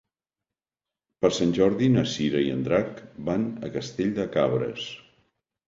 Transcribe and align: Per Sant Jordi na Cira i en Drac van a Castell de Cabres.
Per 1.25 1.31
Sant 1.39 1.51
Jordi 1.57 1.91
na 1.97 2.05
Cira 2.15 2.41
i 2.47 2.51
en 2.55 2.65
Drac 2.69 3.05
van 3.29 3.47
a 3.69 3.73
Castell 3.79 4.13
de 4.19 4.29
Cabres. 4.39 4.91